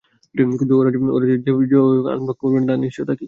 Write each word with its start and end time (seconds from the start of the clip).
কিন্তু, 0.35 0.73
ওরা 0.77 0.89
যে 0.91 0.97
তোমাকে 0.99 1.27
যেভাবেই 1.45 1.67
হোক 1.75 2.05
আনপ্লাগ 2.13 2.37
করবে 2.41 2.57
না 2.59 2.67
তার 2.69 2.79
নিশ্চয়তা 2.79 3.13
কী? 3.13 3.19